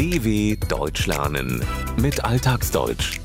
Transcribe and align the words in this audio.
DW 0.00 0.56
Deutsch 0.66 1.06
lernen 1.06 1.62
mit 2.00 2.24
Alltagsdeutsch. 2.24 3.20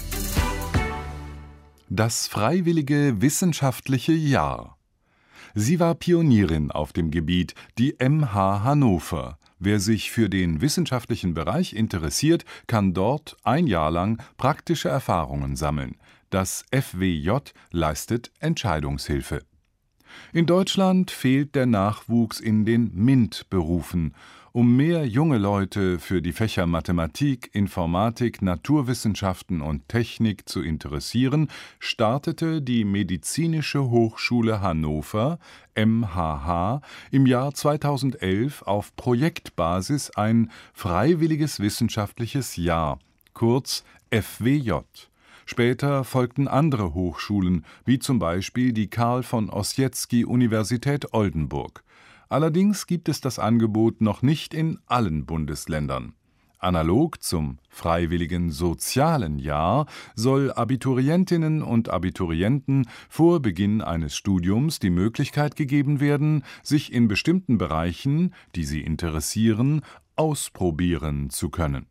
Das 1.88 2.28
freiwillige 2.28 3.22
wissenschaftliche 3.22 4.12
Jahr. 4.12 4.78
Sie 5.54 5.80
war 5.80 5.96
Pionierin 5.96 6.72
auf 6.72 6.92
dem 6.92 7.12
Gebiet, 7.12 7.56
die 7.78 7.96
MH 7.98 8.66
Hannover. 8.66 9.40
Wer 9.58 9.80
sich 9.80 10.12
für 10.12 10.28
den 10.28 10.60
wissenschaftlichen 10.60 11.34
Bereich 11.34 11.72
interessiert, 11.72 12.44
kann 12.68 12.94
dort 12.94 13.38
ein 13.46 13.68
Jahr 13.68 13.90
lang 13.90 14.22
praktische 14.36 14.90
Erfahrungen 14.90 15.56
sammeln. 15.56 15.96
Das 16.30 16.66
FWJ 16.74 17.54
leistet 17.72 18.34
Entscheidungshilfe. 18.40 19.44
In 20.34 20.46
Deutschland 20.46 21.12
fehlt 21.12 21.56
der 21.56 21.66
Nachwuchs 21.66 22.40
in 22.40 22.66
den 22.66 22.92
MINT-Berufen. 22.94 24.14
Um 24.56 24.78
mehr 24.78 25.06
junge 25.06 25.38
Leute 25.38 26.00
für 26.00 26.22
die 26.22 26.32
Fächer 26.32 26.66
Mathematik, 26.66 27.50
Informatik, 27.52 28.42
Naturwissenschaften 28.42 29.60
und 29.60 29.90
Technik 29.90 30.48
zu 30.48 30.62
interessieren, 30.62 31.50
startete 31.78 32.62
die 32.62 32.86
Medizinische 32.86 33.90
Hochschule 33.90 34.62
Hannover 34.62 35.40
MHH 35.76 36.80
im 37.12 37.26
Jahr 37.26 37.54
2011 37.54 38.62
auf 38.62 38.96
Projektbasis 38.96 40.12
ein 40.12 40.50
freiwilliges 40.74 41.60
wissenschaftliches 41.60 42.56
Jahr, 42.56 43.00
kurz 43.34 43.84
FWJ. 44.10 44.72
Später 45.46 46.04
folgten 46.04 46.48
andere 46.48 46.94
Hochschulen, 46.94 47.66
wie 47.86 48.00
zum 48.00 48.18
Beispiel 48.20 48.74
die 48.74 48.90
Karl 48.90 49.22
von 49.24 49.50
Ossietzky 49.50 50.26
Universität 50.26 51.14
Oldenburg. 51.14 51.84
Allerdings 52.30 52.88
gibt 52.88 53.08
es 53.10 53.22
das 53.22 53.38
Angebot 53.38 54.02
noch 54.02 54.24
nicht 54.24 54.54
in 54.56 54.80
allen 54.88 55.26
Bundesländern. 55.26 56.16
Analog 56.58 57.22
zum 57.22 57.60
freiwilligen 57.70 58.50
sozialen 58.50 59.38
Jahr 59.38 59.86
soll 60.16 60.52
Abiturientinnen 60.52 61.62
und 61.62 61.90
Abiturienten 61.90 62.88
vor 63.08 63.40
Beginn 63.40 63.82
eines 63.82 64.16
Studiums 64.16 64.80
die 64.80 64.90
Möglichkeit 64.90 65.56
gegeben 65.56 66.00
werden, 66.00 66.44
sich 66.64 66.92
in 66.92 67.08
bestimmten 67.08 67.60
Bereichen, 67.60 68.34
die 68.56 68.64
sie 68.64 68.82
interessieren, 68.82 69.82
ausprobieren 70.16 71.30
zu 71.30 71.50
können. 71.50 71.86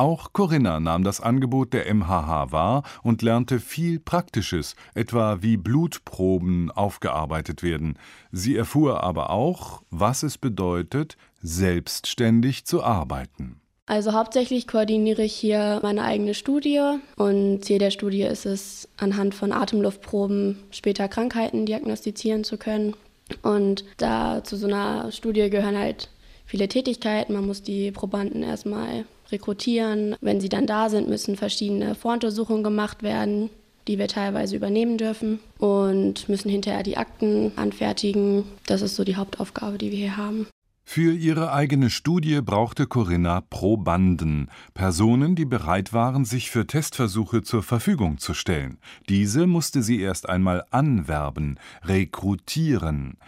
Auch 0.00 0.32
Corinna 0.32 0.80
nahm 0.80 1.04
das 1.04 1.20
Angebot 1.20 1.74
der 1.74 1.94
MHH 1.94 2.52
wahr 2.52 2.84
und 3.02 3.20
lernte 3.20 3.60
viel 3.60 4.00
Praktisches, 4.00 4.74
etwa 4.94 5.42
wie 5.42 5.58
Blutproben 5.58 6.70
aufgearbeitet 6.70 7.62
werden. 7.62 7.98
Sie 8.32 8.56
erfuhr 8.56 9.04
aber 9.04 9.28
auch, 9.28 9.82
was 9.90 10.22
es 10.22 10.38
bedeutet, 10.38 11.18
selbstständig 11.42 12.64
zu 12.64 12.82
arbeiten. 12.82 13.60
Also 13.84 14.14
hauptsächlich 14.14 14.66
koordiniere 14.66 15.22
ich 15.22 15.34
hier 15.34 15.80
meine 15.82 16.02
eigene 16.02 16.32
Studie 16.32 16.80
und 17.16 17.62
Ziel 17.62 17.78
der 17.78 17.90
Studie 17.90 18.22
ist 18.22 18.46
es, 18.46 18.88
anhand 18.96 19.34
von 19.34 19.52
Atemluftproben 19.52 20.62
später 20.70 21.08
Krankheiten 21.08 21.66
diagnostizieren 21.66 22.42
zu 22.42 22.56
können. 22.56 22.96
Und 23.42 23.84
da 23.98 24.42
zu 24.44 24.56
so 24.56 24.66
einer 24.66 25.12
Studie 25.12 25.50
gehören 25.50 25.76
halt 25.76 26.08
viele 26.50 26.68
Tätigkeiten. 26.68 27.32
Man 27.32 27.46
muss 27.46 27.62
die 27.62 27.92
Probanden 27.92 28.42
erstmal 28.42 29.04
rekrutieren. 29.30 30.16
Wenn 30.20 30.40
sie 30.40 30.48
dann 30.48 30.66
da 30.66 30.90
sind, 30.90 31.08
müssen 31.08 31.36
verschiedene 31.36 31.94
Voruntersuchungen 31.94 32.64
gemacht 32.64 33.02
werden, 33.02 33.50
die 33.86 33.98
wir 33.98 34.08
teilweise 34.08 34.56
übernehmen 34.56 34.98
dürfen 34.98 35.38
und 35.58 36.28
müssen 36.28 36.50
hinterher 36.50 36.82
die 36.82 36.96
Akten 36.96 37.52
anfertigen. 37.56 38.44
Das 38.66 38.82
ist 38.82 38.96
so 38.96 39.04
die 39.04 39.16
Hauptaufgabe, 39.16 39.78
die 39.78 39.92
wir 39.92 39.98
hier 39.98 40.16
haben. 40.16 40.46
Für 40.84 41.12
ihre 41.12 41.52
eigene 41.52 41.88
Studie 41.88 42.40
brauchte 42.40 42.88
Corinna 42.88 43.42
Probanden, 43.42 44.50
Personen, 44.74 45.36
die 45.36 45.44
bereit 45.44 45.92
waren, 45.92 46.24
sich 46.24 46.50
für 46.50 46.66
Testversuche 46.66 47.42
zur 47.42 47.62
Verfügung 47.62 48.18
zu 48.18 48.34
stellen. 48.34 48.78
Diese 49.08 49.46
musste 49.46 49.84
sie 49.84 50.00
erst 50.00 50.28
einmal 50.28 50.64
anwerben, 50.72 51.60
rekrutieren. 51.84 53.18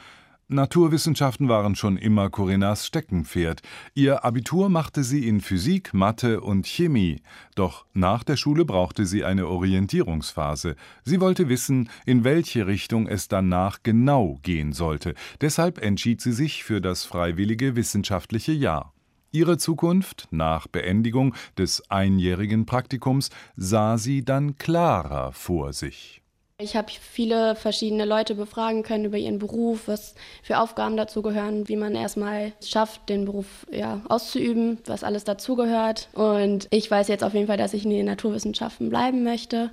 Naturwissenschaften 0.53 1.49
waren 1.49 1.75
schon 1.75 1.97
immer 1.97 2.29
Corinnas 2.31 2.87
Steckenpferd. 2.87 3.63
Ihr 3.95 4.25
Abitur 4.25 4.69
machte 4.69 5.03
sie 5.03 5.27
in 5.27 5.41
Physik, 5.41 5.95
Mathe 5.95 6.41
und 6.41 6.67
Chemie. 6.67 7.23
Doch 7.55 7.87
nach 7.95 8.23
der 8.23 8.37
Schule 8.37 8.65
brauchte 8.65 9.07
sie 9.07 9.25
eine 9.25 9.49
Orientierungsphase. 9.49 10.77
Sie 11.05 11.21
wollte 11.21 11.49
wissen, 11.49 11.89
in 12.05 12.25
welche 12.25 12.67
Richtung 12.67 13.09
es 13.09 13.29
danach 13.29 13.79
genau 13.83 14.39
gehen 14.43 14.73
sollte. 14.73 15.15
Deshalb 15.41 15.79
entschied 15.79 16.21
sie 16.21 16.33
sich 16.33 16.65
für 16.65 16.81
das 16.81 17.05
freiwillige 17.05 17.75
wissenschaftliche 17.75 18.53
Jahr. 18.53 18.93
Ihre 19.33 19.57
Zukunft 19.57 20.29
nach 20.31 20.67
Beendigung 20.67 21.35
des 21.57 21.91
einjährigen 21.91 22.67
Praktikums 22.67 23.31
sah 23.57 23.97
sie 23.97 24.25
dann 24.25 24.59
klarer 24.59 25.33
vor 25.33 25.73
sich. 25.73 26.22
Ich 26.63 26.77
habe 26.77 26.93
viele 27.01 27.57
verschiedene 27.57 28.05
Leute 28.05 28.37
befragen 28.37 28.85
können 28.85 29.05
über 29.05 29.19
ihren 29.19 29.41
Beruf, 29.41 29.89
was 29.89 30.15
für 30.43 30.59
Aufgaben 30.59 30.97
dazu 30.97 31.21
gehören, 31.21 31.69
wie 31.69 31.77
man 31.77 31.97
erstmal 31.97 32.53
schafft, 32.65 33.09
den 33.09 33.25
Beruf 33.25 33.67
ja, 33.73 34.01
auszuüben, 34.09 34.79
was 34.87 35.03
alles 35.03 35.25
dazugehört. 35.25 36.09
Und 36.13 36.69
ich 36.71 36.89
weiß 36.89 37.09
jetzt 37.09 37.25
auf 37.25 37.35
jeden 37.35 37.49
Fall, 37.49 37.57
dass 37.57 37.75
ich 37.75 37.85
in 37.85 37.91
den 37.91 38.07
Naturwissenschaften 38.07 38.91
bleiben 38.91 39.25
möchte. 39.25 39.71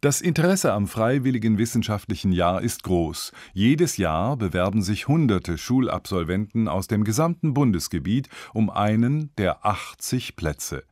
Das 0.00 0.22
Interesse 0.22 0.72
am 0.72 0.88
freiwilligen 0.88 1.58
wissenschaftlichen 1.58 2.32
Jahr 2.32 2.62
ist 2.62 2.84
groß. 2.84 3.32
Jedes 3.52 3.98
Jahr 3.98 4.38
bewerben 4.38 4.80
sich 4.80 5.08
hunderte 5.08 5.58
Schulabsolventen 5.58 6.68
aus 6.68 6.88
dem 6.88 7.04
gesamten 7.04 7.52
Bundesgebiet 7.52 8.30
um 8.54 8.70
einen 8.70 9.30
der 9.36 9.66
80 9.66 10.36
Plätze. 10.36 10.84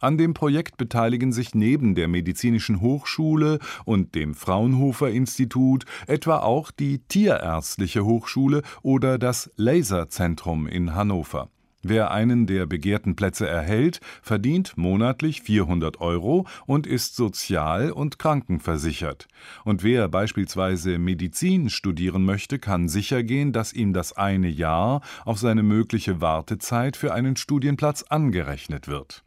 An 0.00 0.18
dem 0.18 0.34
Projekt 0.34 0.76
beteiligen 0.76 1.32
sich 1.32 1.54
neben 1.54 1.94
der 1.94 2.08
Medizinischen 2.08 2.80
Hochschule 2.80 3.58
und 3.84 4.14
dem 4.14 4.34
Fraunhofer 4.34 5.10
Institut 5.10 5.84
etwa 6.06 6.38
auch 6.38 6.70
die 6.70 6.98
Tierärztliche 6.98 8.04
Hochschule 8.04 8.62
oder 8.82 9.18
das 9.18 9.50
Laserzentrum 9.56 10.66
in 10.66 10.94
Hannover. 10.94 11.48
Wer 11.88 12.10
einen 12.10 12.46
der 12.48 12.66
begehrten 12.66 13.14
Plätze 13.14 13.46
erhält, 13.46 14.00
verdient 14.20 14.76
monatlich 14.76 15.42
400 15.42 16.00
Euro 16.00 16.44
und 16.66 16.84
ist 16.84 17.14
sozial- 17.14 17.92
und 17.92 18.18
krankenversichert. 18.18 19.28
Und 19.64 19.84
wer 19.84 20.08
beispielsweise 20.08 20.98
Medizin 20.98 21.70
studieren 21.70 22.24
möchte, 22.24 22.58
kann 22.58 22.88
sichergehen, 22.88 23.52
dass 23.52 23.72
ihm 23.72 23.92
das 23.92 24.14
eine 24.14 24.48
Jahr 24.48 25.00
auf 25.24 25.38
seine 25.38 25.62
mögliche 25.62 26.20
Wartezeit 26.20 26.96
für 26.96 27.14
einen 27.14 27.36
Studienplatz 27.36 28.02
angerechnet 28.02 28.88
wird. 28.88 29.25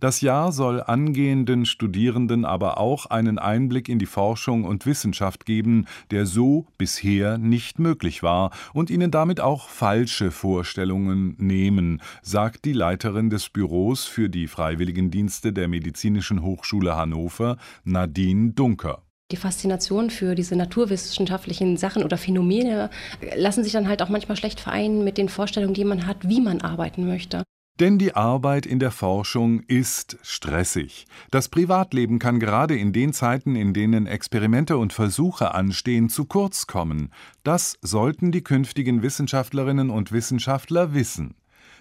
Das 0.00 0.20
Jahr 0.20 0.52
soll 0.52 0.82
angehenden 0.82 1.66
Studierenden 1.66 2.44
aber 2.44 2.78
auch 2.78 3.06
einen 3.06 3.38
Einblick 3.38 3.88
in 3.88 3.98
die 3.98 4.06
Forschung 4.06 4.64
und 4.64 4.86
Wissenschaft 4.86 5.46
geben, 5.46 5.86
der 6.10 6.26
so 6.26 6.66
bisher 6.78 7.38
nicht 7.38 7.78
möglich 7.78 8.22
war, 8.22 8.50
und 8.72 8.90
ihnen 8.90 9.10
damit 9.10 9.40
auch 9.40 9.68
falsche 9.68 10.30
Vorstellungen 10.30 11.36
nehmen, 11.38 12.02
sagt 12.22 12.64
die 12.64 12.72
Leiterin 12.72 13.30
des 13.30 13.48
Büros 13.48 14.04
für 14.04 14.28
die 14.28 14.46
Freiwilligendienste 14.46 15.52
der 15.52 15.68
Medizinischen 15.68 16.42
Hochschule 16.42 16.96
Hannover, 16.96 17.56
Nadine 17.84 18.52
Dunker 18.52 19.02
die 19.32 19.36
Faszination 19.36 20.10
für 20.10 20.34
diese 20.34 20.54
naturwissenschaftlichen 20.56 21.76
Sachen 21.76 22.04
oder 22.04 22.18
Phänomene 22.18 22.90
lassen 23.34 23.64
sich 23.64 23.72
dann 23.72 23.88
halt 23.88 24.02
auch 24.02 24.08
manchmal 24.08 24.36
schlecht 24.36 24.60
vereinen 24.60 25.02
mit 25.04 25.18
den 25.18 25.28
Vorstellungen, 25.28 25.74
die 25.74 25.84
man 25.84 26.06
hat, 26.06 26.28
wie 26.28 26.40
man 26.40 26.60
arbeiten 26.60 27.06
möchte. 27.06 27.42
Denn 27.82 27.98
die 27.98 28.14
Arbeit 28.14 28.64
in 28.64 28.78
der 28.78 28.92
Forschung 28.92 29.64
ist 29.66 30.16
stressig. 30.22 31.04
Das 31.32 31.48
Privatleben 31.48 32.20
kann 32.20 32.38
gerade 32.38 32.76
in 32.76 32.92
den 32.92 33.12
Zeiten, 33.12 33.56
in 33.56 33.74
denen 33.74 34.06
Experimente 34.06 34.76
und 34.76 34.92
Versuche 34.92 35.52
anstehen, 35.52 36.08
zu 36.08 36.26
kurz 36.26 36.68
kommen. 36.68 37.10
Das 37.42 37.78
sollten 37.82 38.30
die 38.30 38.44
künftigen 38.44 39.02
Wissenschaftlerinnen 39.02 39.90
und 39.90 40.12
Wissenschaftler 40.12 40.94
wissen. 40.94 41.34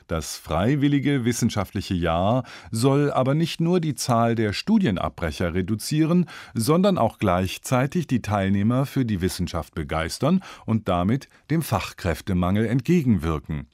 Das 0.08 0.38
freiwillige 0.38 1.24
wissenschaftliche 1.24 1.94
Jahr 1.94 2.46
soll 2.72 3.12
aber 3.12 3.36
nicht 3.36 3.62
nur 3.62 3.80
die 3.80 3.94
Zahl 3.94 4.34
der 4.34 4.54
Studienabbrecher 4.54 5.54
reduzieren, 5.54 6.26
sondern 6.56 6.98
auch 6.98 7.20
gleichzeitig 7.20 8.08
die 8.08 8.24
Teilnehmer 8.24 8.88
für 8.88 9.06
die 9.06 9.22
Wissenschaft 9.22 9.76
begeistern 9.76 10.42
und 10.66 10.88
damit 10.88 11.30
dem 11.52 11.62
Fachkräftemangel 11.62 12.66
entgegenwirken. 12.66 13.68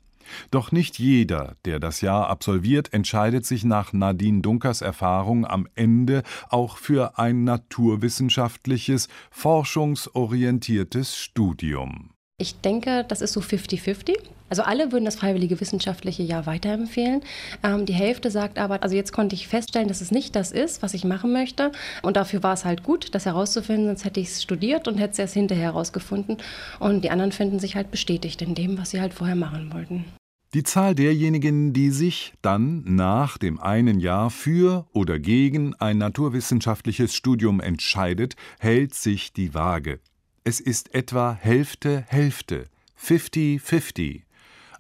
Doch 0.52 0.72
nicht 0.72 1.00
jeder, 1.00 1.56
der 1.66 1.80
das 1.80 2.02
Jahr 2.02 2.28
absolviert, 2.30 2.94
entscheidet 2.94 3.46
sich 3.46 3.64
nach 3.64 3.94
Nadine 3.94 4.42
Dunkers 4.42 4.82
Erfahrung 4.82 5.46
am 5.46 5.68
Ende 5.76 6.24
auch 6.50 6.78
für 6.78 7.18
ein 7.20 7.44
naturwissenschaftliches, 7.44 9.08
forschungsorientiertes 9.32 11.16
Studium. 11.16 12.12
Ich 12.40 12.62
denke, 12.62 13.04
das 13.08 13.22
ist 13.22 13.34
so 13.34 13.40
50-50. 13.40 14.16
Also 14.50 14.64
alle 14.64 14.92
würden 14.92 15.06
das 15.06 15.16
freiwillige 15.16 15.60
wissenschaftliche 15.60 16.24
Jahr 16.24 16.46
weiterempfehlen. 16.46 17.22
Ähm, 17.64 17.86
die 17.86 17.94
Hälfte 17.94 18.32
sagt 18.32 18.60
aber, 18.60 18.84
also 18.84 18.96
jetzt 18.96 19.14
konnte 19.14 19.36
ich 19.36 19.48
feststellen, 19.48 19.88
dass 19.88 20.02
es 20.02 20.12
nicht 20.12 20.36
das 20.36 20.52
ist, 20.52 20.82
was 20.82 20.94
ich 20.94 21.04
machen 21.04 21.34
möchte. 21.34 21.72
Und 22.02 22.18
dafür 22.18 22.44
war 22.44 22.54
es 22.54 22.66
halt 22.66 22.84
gut, 22.84 23.14
das 23.14 23.26
herauszufinden, 23.26 23.88
sonst 23.88 24.06
hätte 24.06 24.20
ich 24.20 24.30
es 24.30 24.44
studiert 24.44 24.88
und 24.88 24.98
hätte 24.98 25.14
es 25.14 25.20
erst 25.20 25.34
hinterher 25.34 25.66
herausgefunden. 25.66 26.38
Und 26.80 27.04
die 27.04 27.10
anderen 27.10 27.32
finden 27.32 27.60
sich 27.60 27.76
halt 27.76 27.92
bestätigt 27.92 28.42
in 28.42 28.56
dem, 28.56 28.78
was 28.78 28.92
sie 28.92 29.02
halt 29.02 29.14
vorher 29.14 29.36
machen 29.36 29.74
wollten. 29.74 30.06
Die 30.54 30.64
Zahl 30.64 30.96
derjenigen, 30.96 31.74
die 31.74 31.90
sich 31.90 32.34
dann 32.42 32.84
nach 32.86 33.38
dem 33.38 33.60
einen 33.60 34.00
Jahr 34.00 34.30
für 34.30 34.88
oder 34.94 35.20
gegen 35.20 35.76
ein 35.76 35.98
naturwissenschaftliches 35.98 37.14
Studium 37.14 37.60
entscheidet, 37.60 38.36
hält 38.60 38.94
sich 38.94 39.34
die 39.34 39.54
Waage. 39.54 40.00
Es 40.46 40.62
ist 40.62 40.96
etwa 40.96 41.34
Hälfte 41.34 42.06
Hälfte, 42.08 42.70
50-50. 42.98 44.22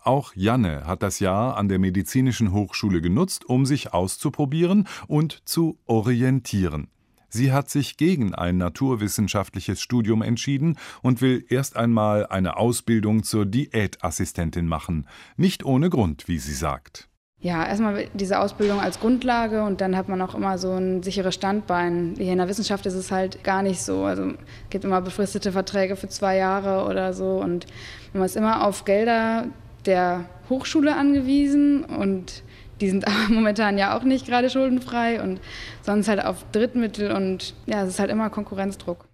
Auch 0.07 0.31
Janne 0.35 0.85
hat 0.85 1.03
das 1.03 1.19
Jahr 1.19 1.57
an 1.57 1.67
der 1.67 1.79
Medizinischen 1.79 2.53
Hochschule 2.53 3.01
genutzt, 3.01 3.43
um 3.43 3.65
sich 3.65 3.93
auszuprobieren 3.93 4.87
und 5.09 5.45
zu 5.45 5.79
orientieren. 5.85 6.87
Sie 7.27 7.51
hat 7.51 7.69
sich 7.69 7.97
gegen 7.97 8.33
ein 8.33 8.55
naturwissenschaftliches 8.55 9.81
Studium 9.81 10.21
entschieden 10.21 10.77
und 11.01 11.21
will 11.21 11.43
erst 11.49 11.75
einmal 11.75 12.25
eine 12.25 12.55
Ausbildung 12.55 13.23
zur 13.23 13.45
Diätassistentin 13.45 14.65
machen. 14.65 15.09
Nicht 15.35 15.65
ohne 15.65 15.89
Grund, 15.89 16.29
wie 16.29 16.39
sie 16.39 16.53
sagt. 16.53 17.09
Ja, 17.41 17.67
erstmal 17.67 18.07
diese 18.13 18.39
Ausbildung 18.39 18.79
als 18.79 19.01
Grundlage 19.01 19.61
und 19.65 19.81
dann 19.81 19.97
hat 19.97 20.07
man 20.07 20.21
auch 20.21 20.35
immer 20.35 20.57
so 20.57 20.71
ein 20.71 21.03
sicheres 21.03 21.35
Standbein. 21.35 22.15
Hier 22.17 22.31
in 22.31 22.37
der 22.37 22.47
Wissenschaft 22.47 22.85
ist 22.85 22.93
es 22.93 23.11
halt 23.11 23.43
gar 23.43 23.61
nicht 23.61 23.81
so. 23.81 24.05
Also 24.05 24.29
es 24.29 24.35
gibt 24.69 24.85
immer 24.85 25.01
befristete 25.01 25.51
Verträge 25.51 25.97
für 25.97 26.07
zwei 26.07 26.37
Jahre 26.37 26.89
oder 26.89 27.11
so 27.11 27.41
und 27.41 27.65
man 28.13 28.23
ist 28.23 28.37
immer 28.37 28.65
auf 28.65 28.85
Gelder 28.85 29.47
der 29.87 30.25
Hochschule 30.49 30.95
angewiesen 30.95 31.83
und 31.83 32.43
die 32.81 32.89
sind 32.89 33.07
aber 33.07 33.33
momentan 33.33 33.77
ja 33.77 33.97
auch 33.97 34.03
nicht 34.03 34.27
gerade 34.27 34.49
schuldenfrei 34.49 35.21
und 35.21 35.39
sonst 35.81 36.07
halt 36.07 36.23
auf 36.23 36.45
Drittmittel 36.51 37.11
und 37.11 37.55
ja, 37.65 37.83
es 37.83 37.89
ist 37.89 37.99
halt 37.99 38.11
immer 38.11 38.29
Konkurrenzdruck. 38.29 39.06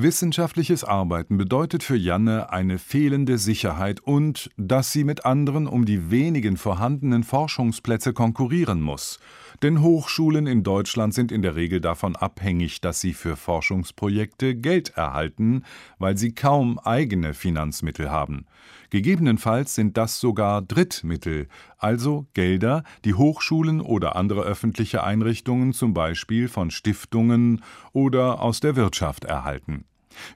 Wissenschaftliches 0.00 0.84
Arbeiten 0.84 1.38
bedeutet 1.38 1.82
für 1.82 1.96
Janne 1.96 2.52
eine 2.52 2.78
fehlende 2.78 3.36
Sicherheit 3.36 3.98
und 3.98 4.48
dass 4.56 4.92
sie 4.92 5.02
mit 5.02 5.24
anderen 5.24 5.66
um 5.66 5.86
die 5.86 6.12
wenigen 6.12 6.56
vorhandenen 6.56 7.24
Forschungsplätze 7.24 8.12
konkurrieren 8.12 8.80
muss. 8.80 9.18
Denn 9.60 9.82
Hochschulen 9.82 10.46
in 10.46 10.62
Deutschland 10.62 11.14
sind 11.14 11.32
in 11.32 11.42
der 11.42 11.56
Regel 11.56 11.80
davon 11.80 12.14
abhängig, 12.14 12.80
dass 12.80 13.00
sie 13.00 13.12
für 13.12 13.34
Forschungsprojekte 13.34 14.54
Geld 14.54 14.90
erhalten, 14.90 15.64
weil 15.98 16.16
sie 16.16 16.32
kaum 16.32 16.78
eigene 16.78 17.34
Finanzmittel 17.34 18.08
haben. 18.08 18.46
Gegebenenfalls 18.90 19.74
sind 19.74 19.96
das 19.96 20.20
sogar 20.20 20.62
Drittmittel, 20.62 21.48
also 21.76 22.28
Gelder, 22.34 22.84
die 23.04 23.14
Hochschulen 23.14 23.80
oder 23.80 24.14
andere 24.14 24.42
öffentliche 24.42 25.02
Einrichtungen 25.02 25.72
zum 25.72 25.92
Beispiel 25.92 26.46
von 26.46 26.70
Stiftungen 26.70 27.64
oder 27.92 28.40
aus 28.40 28.60
der 28.60 28.76
Wirtschaft 28.76 29.24
erhalten. 29.24 29.87